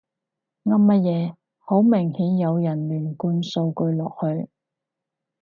[0.63, 4.49] 噏乜嘢，好明顯有人亂灌數據落去